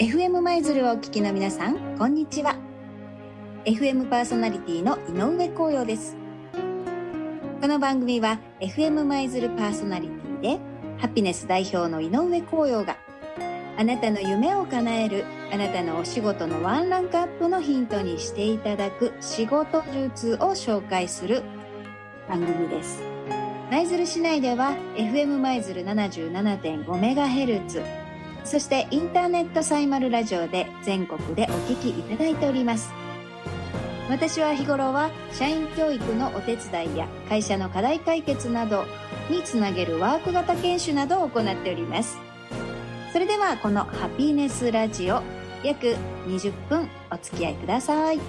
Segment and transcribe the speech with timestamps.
[0.00, 2.56] FM 舞鶴をお聞きの皆さんこんにちは。
[3.66, 6.16] FM パーソナリティの井上光陽です。
[7.60, 10.58] この番組は FM 舞鶴パーソナリティで
[10.96, 12.96] ハピネス代表の井上光陽が
[13.76, 21.42] あなたの夢を叶えるあなたのお仕事のワンランクアップのヒントにしていただく仕事術を紹介する
[22.26, 23.02] 番組です。
[23.70, 27.99] 舞鶴市内では FM 舞鶴 77.5MHz
[28.44, 32.92] そしてインターネットサイマルラジオで全国でお聞きいただいております。
[34.08, 38.84] 私は日頃は社員教育のお手伝いや会社の課題解決など
[39.30, 42.18] につなげるワーク型研修などを行っております。
[43.12, 45.22] それではこのハピネスラジオ
[45.62, 45.96] 約
[46.26, 48.20] 20分お付き合いください。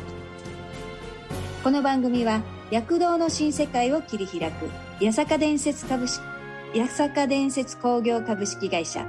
[1.64, 6.22] この番組は躍動の新世界を切り開く八坂伝説株式
[6.76, 9.06] 八坂伝説工業株式会社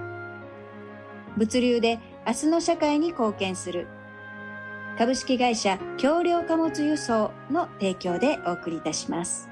[1.37, 3.87] 物流で明日の社会に貢献する
[4.99, 9.49] 株式会社橋梁貨物輸送の提供でお送りいたします。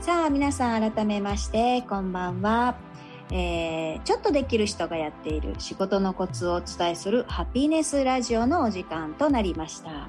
[0.00, 2.89] さあ皆さん改めましてこんばんは。
[3.32, 10.08] えー、ちょっとできる人がやっている仕事のコツをお伝えするハピネスラジオのお時間となりました。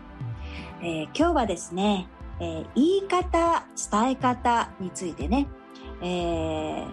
[0.81, 2.08] えー、今日はですね、
[2.39, 5.47] えー、言い方、伝え方についてね、
[6.02, 6.86] え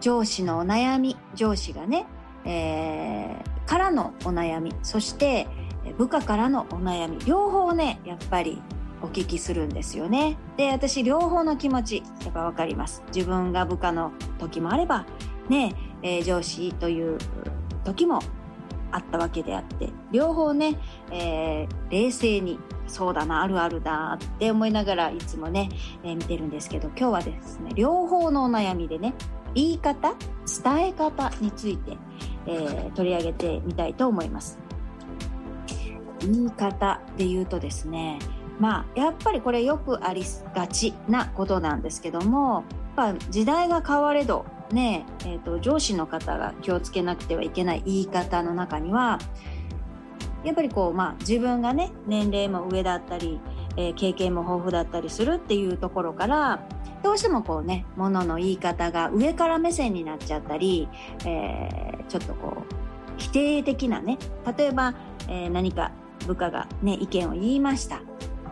[0.00, 2.06] 上司のお悩み、上司がね、
[2.44, 3.36] え
[3.66, 5.46] からのお悩み、そして
[5.96, 8.60] 部下からのお悩み、両方ね、やっぱり
[9.02, 10.36] お聞きするんですよね。
[10.56, 13.02] で、私両方の気持ち、やっぱわかります。
[13.14, 15.06] 自分が部下の時もあれば、
[15.48, 17.18] ね、えー、上司という
[17.84, 18.20] 時も
[18.92, 20.78] あったわけであって両方ね、
[21.10, 25.68] えー、冷静にそうだなあるあるだって思いながらいつもね、
[26.04, 29.14] えー、見てるんですけど今日はですね両方のお悩みでね
[29.54, 30.14] 言い方
[30.64, 31.96] 伝え方について、
[32.46, 34.58] えー、取り上げてみたいと思います。
[36.20, 38.18] 言い方で言うとですね
[38.58, 40.24] まあやっぱりこれよくあり
[40.54, 42.64] がちなことなんですけども
[43.30, 49.18] 時代が変われどねえーと、上司の方が気をつけなくてはいけない言い方の中には
[50.44, 53.40] やっぱりこう、まあ、自分がね年齢も上だったり、
[53.76, 56.66] えー、経験も豊富だったりするっていうところから
[57.02, 60.88] どうしてもこうねものの言い方が上から目線になっちゃったり、
[61.24, 62.74] えー、ちょっとこう
[63.18, 64.18] 否定的なね
[64.56, 64.94] 例えば、
[65.28, 65.92] えー、何か
[66.26, 68.00] 部下がね意見を言いました。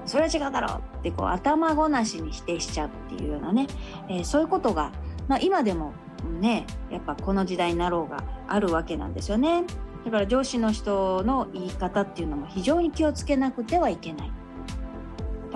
[0.07, 3.67] それは違うだろうってこう頭ごなしに否定しちゃうっていうようなね、
[4.09, 4.93] えー、そういうことが、
[5.29, 5.93] まあ、今でも
[6.41, 9.65] ねやっぱこの時代になろうがあるわけなんですよね
[10.05, 14.33] だから上司の人の言い方っていうのも非常に気をつけなくてはいけない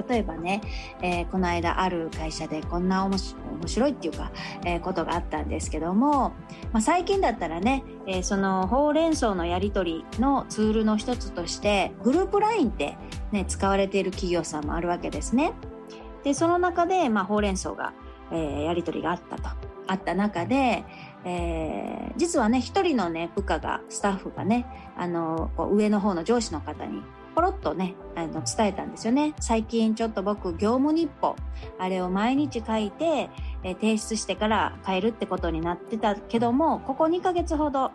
[0.08, 0.60] 例えばね、
[1.02, 3.18] えー、この間ある会社でこんな面
[3.66, 4.30] 白いっていうか、
[4.64, 6.34] えー、ことがあったんですけども、
[6.72, 12.96] まあ、最近だったらね、えー、そのほうれん草のやり取りのツールの一つとしてグループ LINE って、
[13.32, 15.52] ね、使われている企業さんもあるわけですね。
[16.22, 17.92] でその中で、まあ、ほうれん草が、
[18.30, 19.50] えー、やり取りがあったと。
[19.88, 20.84] あった中で、
[21.24, 24.66] えー、実はね一人のね部下がスタッフがね
[24.96, 27.02] あの上の方の上司の方に
[27.34, 31.36] ポロッとねあの伝えたんですよね最近ちょっと僕業務日報
[31.78, 33.30] あれを毎日書いて、
[33.62, 37.90] えー、提出してから変えるってことになってたけどもここ2ヶ月ほど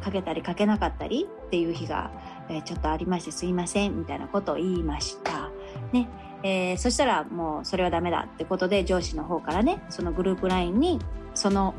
[0.00, 2.10] かけたり書けなかったりっていう日が、
[2.48, 5.50] えー、ちょっとありましてすいませんみたいなことを言いました。
[5.92, 6.08] ね、
[6.46, 11.00] えー、そしたらもうそれはダメだってことで上司の方からねそのグループ LINE に
[11.34, 11.74] その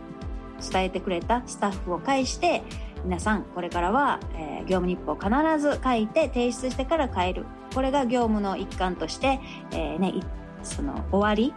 [0.72, 2.64] 伝えてくれたスタッフを介して
[3.06, 5.30] 皆さんこれからは、えー、業務日報を必
[5.62, 7.46] ず書いて提出してから変える。
[7.74, 9.40] これが業務の一環として、
[9.72, 10.14] えー、ね、
[10.64, 11.54] その終わり、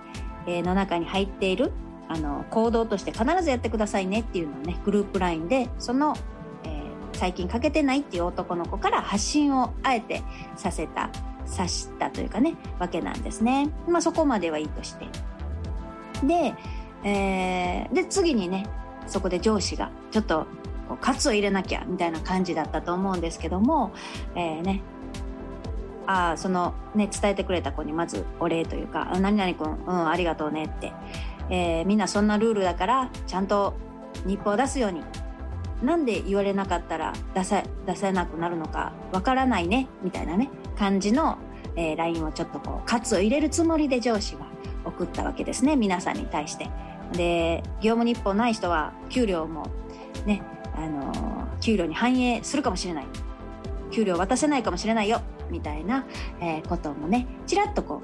[0.47, 1.71] の中に入っている
[2.09, 6.17] あの行動として必ずやってくださいねっていうのをねグループ LINE でその、
[6.65, 10.23] えー、最近書けてないっていう男の子から発信をあえて
[10.57, 11.11] させた
[11.51, 13.71] さしたというかねわけなんですね。
[13.89, 15.07] まあそこまではいいとして。
[16.25, 16.55] で、
[17.05, 18.67] えー、で次にね
[19.07, 20.47] そこで上司がちょっと
[20.89, 23.93] こう喝を入れなきゃみたいな感じだったと思うんですけども、
[24.35, 24.83] えー、ね
[26.07, 30.93] あそのね伝えてくれた子にまずお礼というか「何々君、うん、ありがとうね」って、
[31.49, 33.75] えー、みんなそんなルールだからちゃんと
[34.27, 35.03] 日報を出すように
[35.83, 40.51] なんで言われなかったら出さ出せなくなるのかわからないねみたいなね
[40.81, 41.37] 感じの、
[41.77, 44.47] え、LINE をちょっとこう喝を入れるつもりで上司は
[44.87, 46.71] 送ったわけですね皆さんに対して。
[47.13, 49.67] で業務日報ない人は給料も
[50.25, 50.43] ね
[50.75, 53.07] あの給料に反映するかもしれない。
[53.91, 56.07] 給料渡せないかもしれないよみたいな、
[56.41, 58.01] えー、こともねちらっとこ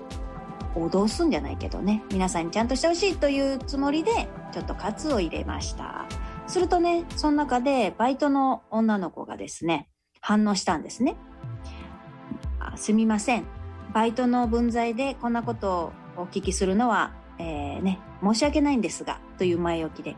[0.74, 6.04] う脅すんじゃないけどね皆さんにちゃんとしてほしいというつもりでちょっと喝を入れました。
[6.46, 9.88] するとねその中でバイトの女の子がですね
[10.20, 11.16] 反応したんですね。
[12.76, 13.44] すみません。
[13.92, 20.16] バイトの分際でこんなことをお聞きするのは、えー、ね、申し訳ないんですがという前置きで。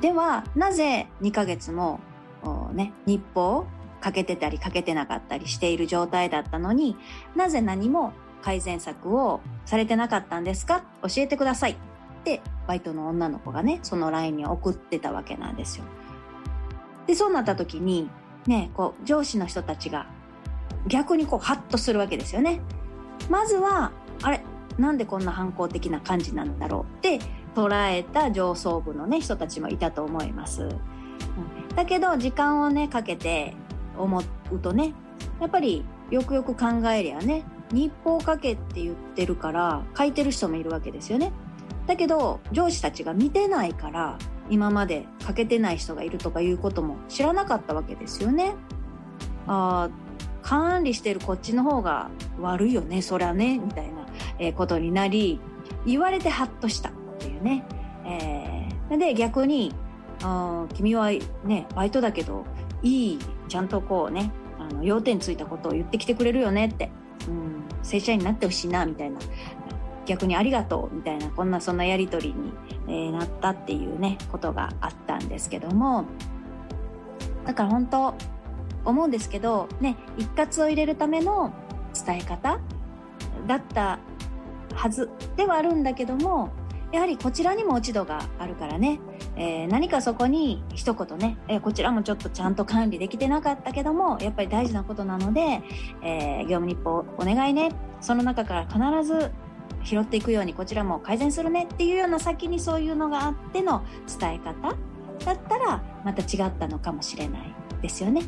[0.00, 2.00] ではなぜ2ヶ月も
[2.72, 3.66] ね、日報を
[4.00, 6.96] かけてたりかけてなかったりしている状態だったのに
[7.34, 10.84] なぜ何も改善策をされてなかったんですか？
[11.02, 11.72] 教えてください。
[11.72, 11.76] っ
[12.24, 15.84] てバイトの女の子がねその LINE に送ってたわけなんですよ。
[17.06, 18.08] でそうなった時に
[18.46, 20.06] ねこう上司の人たちが
[20.86, 22.60] 逆にこうハッとするわけですよね。
[23.30, 23.92] まずは
[24.22, 24.42] あれ
[24.78, 27.18] なんでこんな反抗的な感じなんだろうって
[27.54, 30.62] 捉えた上層部のね人たちもいたと思います。
[30.62, 30.78] うん
[31.74, 33.54] だけど時間をねかけて
[33.96, 34.94] 思うとね
[35.40, 41.32] やっぱりよくよく考えりゃね日報かけって言ってるから書いてる人もいるわけですよね。
[41.86, 44.18] だけど上司たちが見てないから
[44.50, 48.54] 今まで書けてない人がいるとかいうことも知らなかったわけですよね。
[49.46, 49.88] あ
[50.42, 54.06] 管理してるこっちの方が悪いよねそりゃねみたいな、
[54.38, 55.40] え、ことになり
[55.86, 57.64] 言われてハッとしたっていうね。
[58.06, 59.74] えー、で逆に
[60.22, 61.10] あ君は
[61.44, 62.44] ねバイトだけど
[62.82, 63.18] いい
[63.48, 66.90] ちゃんとこうねあの要点ついたことを言ってきてくれるよねって、
[67.28, 69.18] うん、正社員になってほしいなみたいな。
[70.06, 72.54] 逆にありがとうみたいなこんなそんなやり取りに、
[72.88, 76.06] え、なったっていうねことがあったんですけども。
[77.44, 78.14] だから本当
[78.90, 81.52] 思うんですけどね一括を入れるための
[82.06, 82.60] 伝え方
[83.46, 83.98] だった
[84.74, 86.50] はずではあるんだけども
[86.92, 88.98] やはりこちらにも落ち度があるからね、
[89.36, 95.62] えー、何かそこに一言ね、えー、こちらもちょっとちゃんと管理できてなかったけどもやっぱり大事なことなので、
[96.02, 97.70] えー、業務日報お願いね。
[98.00, 99.30] その中から必ず
[99.84, 101.68] 拾っていくようにこちらも改善するね。
[101.72, 103.84] っていうような先にそういうのがあっての
[104.18, 104.54] 伝え方
[105.24, 108.22] だったらまた違ったのかもしれないですよね。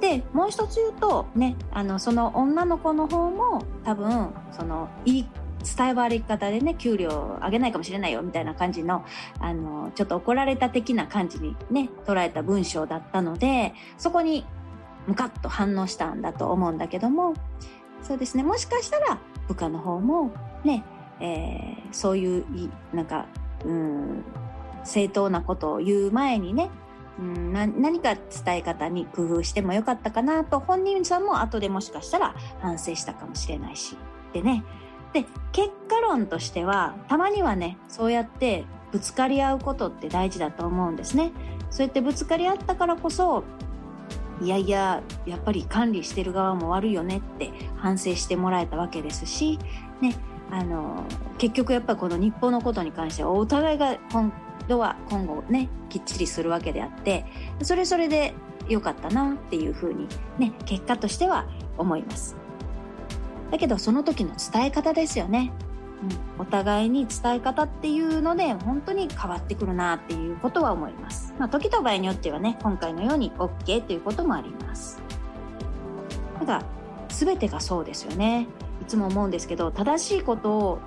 [0.00, 5.28] でもう一つ言うとねあのその女の子の方も多分そのいい
[5.76, 9.04] 伝え悪い方でね給料上げないかもしれないよみたいな感じの
[9.40, 14.44] あのちょっと怒られた的な感じにね捉えた文章だったのでそこに
[15.06, 17.34] ムカッと反応したんだと思うんだけども
[18.02, 18.44] そうですね。
[18.44, 19.18] もしかしたら
[19.48, 20.30] 部下の方も
[20.64, 20.84] ね、
[21.20, 22.44] えー、そういう
[22.92, 23.26] なんか
[23.64, 24.24] うん
[24.84, 26.70] 正当なことを言う前にね
[27.18, 33.96] うん何か伝え方に工夫してもよかったかなと本人さんも後でもしかしたら反省したかもしれないし。
[34.32, 34.64] でね。
[35.12, 41.32] で結果論としてはたまにはねそうやってぶつかり合うことって大事だと思うんですね。
[41.70, 43.42] そうやってぶつかり合ったからこそ
[44.40, 49.58] いやいややっぱり管理してる側も悪いよねって反省してもらえたわけですし、
[50.00, 50.14] ね、
[50.50, 51.04] あの
[51.38, 54.32] 結局やっぱりこの日本のことに関してはお互いが今
[54.68, 57.24] 度は今後ねきっちりするわけであって
[57.62, 58.34] それそれで
[58.68, 60.06] 良かったなっていうふうに
[60.38, 61.46] ね結果としては
[61.76, 62.36] 思います。
[63.50, 65.52] だけどその時の伝え方ですよね。
[66.38, 71.34] うん、お互いに伝え方っていうので本当に変わってくるなっていうことは思います。
[71.38, 75.00] まあ、時と場合によってはね今回のように OK ということもあります。
[76.38, 76.62] ただ
[77.08, 78.46] 全てがそうですよね。
[78.80, 80.78] いつも思うんですけど正しいことを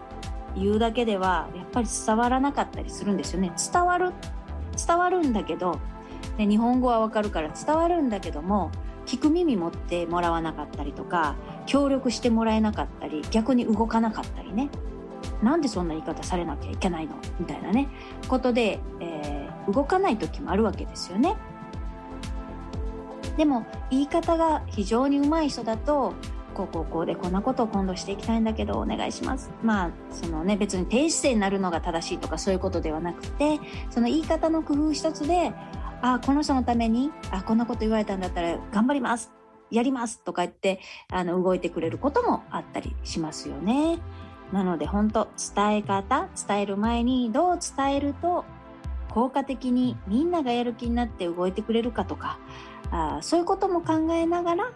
[0.55, 3.51] 言うだけではやっぱり伝わらなかったりするんですよね。
[3.71, 4.11] 伝わる
[4.85, 5.79] 伝わるんだけど、
[6.37, 8.71] ね、日本語はわかるから伝わるんだけども
[9.05, 14.69] 聞く耳持ってもらわなかったりとか協力してもらえなかったり逆に動かなかったりね
[15.43, 17.15] なんでそんな言い方されなきゃいけないの？
[17.39, 17.89] みたいなね
[18.27, 21.35] ことで、えー、動かない時もあるわけですよね。
[23.37, 26.13] でも言い方が非常に上手い人だと
[26.51, 29.51] こうこうこうでこんなことを今度していきたいんだけどお願いします。
[29.63, 35.53] まあそのね別に低姿勢になるのが正しいとかそういうことではなくてその言い方の工夫一つで
[36.01, 39.31] あこの人のためにあこんなこと言われたんだったら頑張ります
[39.69, 40.79] やりますとか言って
[41.11, 43.99] あの動いてくれることもあったりしますよね。
[44.51, 48.43] なので本当伝え方伝える前にどう伝えると
[49.09, 52.37] 効果的にみんながやる気になって動いてくれるかとか
[52.91, 54.71] あそういうことも考えながら、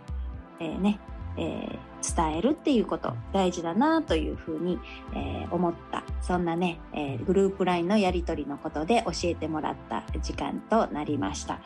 [0.60, 1.00] えー、ね
[1.38, 4.80] えー、伝えるっていうこと大事だなというふうに、
[5.14, 6.04] えー、思った。
[6.22, 11.60] そんなね、えー、グループ LINE のやり取りのことで教えてもらった時間となりました。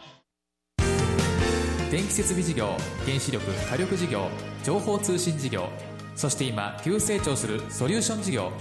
[1.91, 2.67] 電気設備事業
[3.05, 4.27] 原子力火力事業
[4.63, 5.69] 情報通信事業
[6.15, 8.51] そして今急成長するソリューション事業。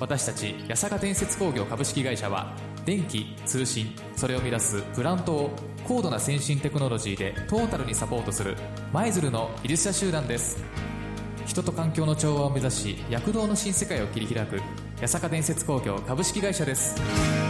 [0.00, 2.52] 私たち八坂建設工業株式会社は
[2.88, 5.50] 電気通信それを生み出すプラントを
[5.86, 8.56] 高度な先進テクノロジーでトータルにサポートする
[8.94, 10.64] 舞鶴の技術者集団です。
[11.44, 14.62] 人と環境の調和を目指し躍動の新世界を切り開く
[15.02, 17.47] 八坂伝説工業株式会社です。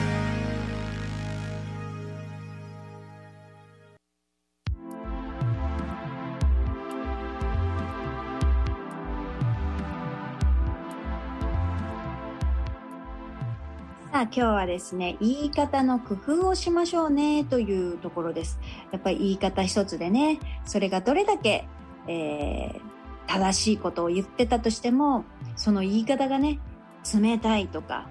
[14.19, 18.59] さあ今日はですね言い方の工夫をしましょうねというところです。
[18.91, 21.69] やっぱり言い方一つでねそれがどれだけ、
[22.09, 22.81] えー、
[23.29, 26.59] 正しいことを言ってたとしてもその言い方がね
[27.15, 28.09] 冷たいとか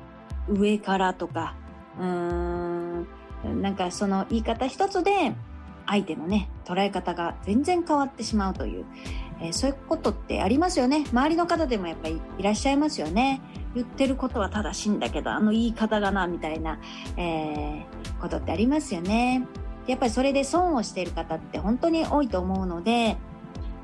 [0.48, 1.58] 上からとか
[2.00, 3.08] うーん
[3.62, 5.36] なんかその言い方一つで
[5.88, 8.86] 相手のね捉え方が全然変わってしまうという、
[9.42, 11.04] えー、そういうことってありますよね。
[11.12, 13.42] 周りの方でもやっぱりいらっしゃいますよね。
[13.76, 16.80] 言ってることは正しいんだけどあの言い方がなみたいな、
[17.18, 19.46] えー、ことってありますよね。
[19.88, 23.16] やっぱりそれで損をしている方って本当に多いと思うので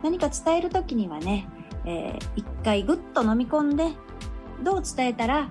[0.03, 1.47] 何か伝える時にはね、
[1.85, 3.93] えー、一回ぐっと飲み込んで
[4.61, 5.49] どう伝えたら、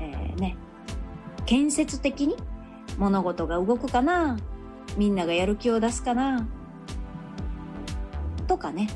[0.00, 0.56] えー、ね
[1.46, 2.34] 建設的に
[2.98, 4.38] 物事が動くかな
[4.96, 6.46] みんながやる気を出すかな
[8.48, 8.88] とかね。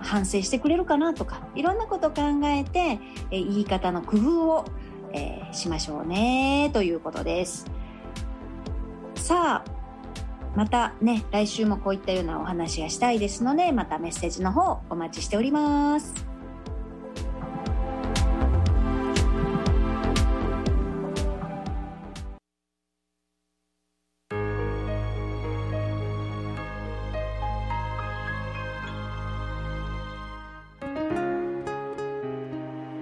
[0.00, 2.98] 反省してくれるかなとかいろんなこと考えて、
[3.30, 4.64] え、言い方の工夫を、
[5.12, 7.66] えー、しましょうねということです。
[9.14, 9.78] さあ
[10.56, 16.27] またね来週もこういったようなお話がしたいですのでまたメッセージの方お待ちしております。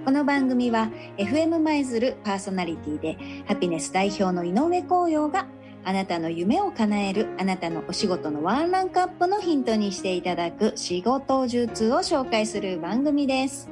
[0.07, 5.47] この番組は FM 舞鶴パーソナリティでハピネス代表の井上光陽が
[5.83, 13.69] あなたの夢を叶えるあなたのお仕事のワンランクアップのヒントにしていただく仕事術を紹介する番組です。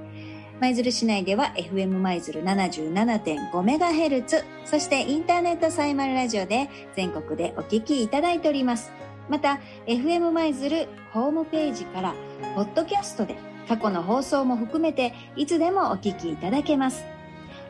[0.59, 8.91] 舞鶴市内では FM 舞鶴 77.5MHz そしてインターネットサイマルラジオで全国でお聞きいただいております。
[9.29, 12.13] また FM 舞鶴ホームページから
[12.55, 13.37] ポッドキャストで
[13.67, 17.03] 過去の放送も含めていつでもお聞きいただけます。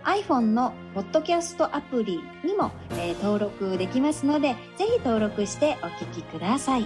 [0.04, 6.86] iPhone のポッドキャストアプリにも、えー、登録できますのでぜひ登録してお聞きください。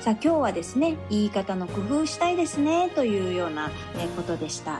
[0.00, 4.78] さあ今日はですね言い方の工夫したいですねというような、えことでした。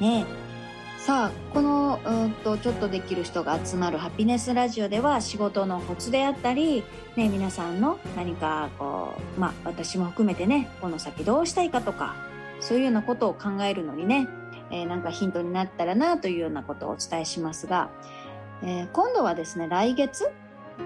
[0.00, 0.24] ね
[1.04, 6.82] さあこのうんとちょっとできる人が集まるハピネスラジオでは仕事のコツであったり、
[7.14, 12.16] ね、皆さんの何かこうまあ私も含めてねこの先どうしたいかとか
[12.58, 14.26] そういうようなことを考えるのにね、
[14.70, 17.90] えー、なんかヒントになったらなというようなことをお伝えしますが、
[18.62, 20.30] えー、今度はですね来月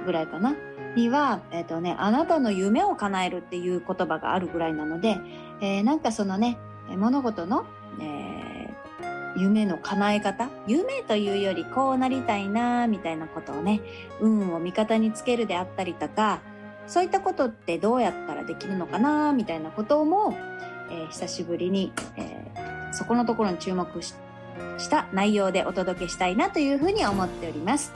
[0.05, 0.57] ぐらいかな
[0.97, 5.17] には、え、ー、とね、あなたの夢を叶えるっていう言葉があるぐらいなので、
[5.61, 6.59] えー、なんかそのね
[6.89, 7.67] 物事の、
[8.01, 8.38] えー
[9.37, 10.49] 夢の叶え方？
[10.67, 13.81] 夢というよりこうなりたいなみたいなことをね
[14.21, 16.41] 運を味方につけるであったりとか
[16.87, 20.37] そういったことってどうやったらできるのかなみたいなことも、
[20.91, 24.15] えー、久しぶりに、えー、そこのところに注目し
[24.89, 27.93] た内容でお届けしたいなというふうに思っております。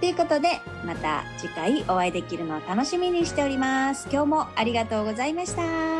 [0.00, 4.08] ということでまた次回お会いできるのを楽しみにしております。
[4.12, 5.95] 今日もありがとうございました。